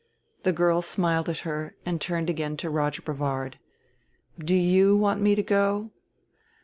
[0.41, 3.59] The girl smiled at her and turned again to Roger Brevard.
[4.39, 5.91] "Do you want me to go?"